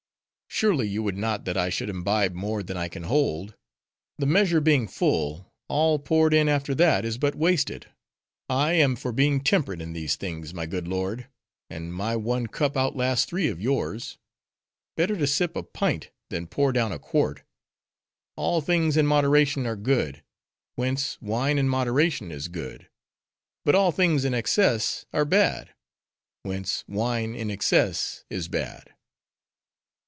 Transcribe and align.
Surely 0.53 0.87
you 0.87 1.01
would 1.01 1.17
not 1.17 1.45
that 1.45 1.57
I 1.57 1.69
should 1.69 1.89
imbibe 1.89 2.33
more 2.33 2.61
than 2.61 2.77
I 2.77 2.87
can 2.87 3.03
hold. 3.03 3.55
The 4.19 4.27
measure 4.27 4.59
being 4.61 4.87
full, 4.87 5.51
all 5.67 5.97
poured 5.97 6.35
in 6.35 6.47
after 6.47 6.75
that 6.75 7.03
is 7.03 7.17
but 7.17 7.33
wasted. 7.33 7.87
I 8.47 8.73
am 8.73 8.95
for 8.95 9.11
being 9.11 9.39
temperate 9.41 9.81
in 9.81 9.93
these 9.93 10.15
things, 10.17 10.53
my 10.53 10.67
good 10.67 10.87
lord. 10.87 11.27
And 11.69 11.91
my 11.91 12.15
one 12.15 12.45
cup 12.45 12.77
outlasts 12.77 13.25
three 13.25 13.47
of 13.47 13.61
yours. 13.61 14.19
Better 14.95 15.15
to 15.17 15.25
sip 15.25 15.55
a 15.55 15.63
pint, 15.63 16.11
than 16.29 16.45
pour 16.45 16.71
down 16.71 16.91
a 16.91 16.99
quart. 16.99 17.41
All 18.35 18.61
things 18.61 18.97
in 18.97 19.07
moderation 19.07 19.65
are 19.65 19.77
good; 19.77 20.21
whence, 20.75 21.19
wine 21.21 21.57
in 21.57 21.69
moderation 21.69 22.29
is 22.29 22.49
good. 22.49 22.87
But 23.65 23.73
all 23.73 23.91
things 23.93 24.25
in 24.25 24.35
excess 24.35 25.05
are 25.11 25.25
bad: 25.25 25.73
whence 26.43 26.83
wine 26.87 27.33
in 27.35 27.49
excess 27.49 28.25
is 28.29 28.47
bad." 28.47 28.93